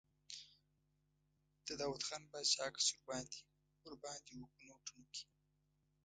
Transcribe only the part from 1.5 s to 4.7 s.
د داووخان باچا عکس ور باندې و په